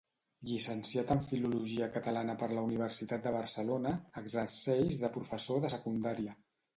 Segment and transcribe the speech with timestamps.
[0.51, 3.91] Llicenciat en Filologia Catalana per la Universitat de Barcelona,
[4.23, 6.35] exerceix de professor de Secundària.